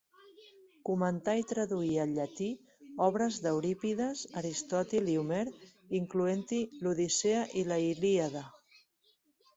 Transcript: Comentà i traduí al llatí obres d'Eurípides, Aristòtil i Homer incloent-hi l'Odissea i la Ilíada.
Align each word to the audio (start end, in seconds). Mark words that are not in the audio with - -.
Comentà 0.89 1.35
i 1.39 1.43
traduí 1.51 1.91
al 2.03 2.15
llatí 2.19 2.47
obres 3.09 3.37
d'Eurípides, 3.45 4.25
Aristòtil 4.43 5.13
i 5.13 5.17
Homer 5.25 5.45
incloent-hi 6.01 6.63
l'Odissea 6.87 7.47
i 7.63 7.67
la 7.73 7.81
Ilíada. 7.91 8.47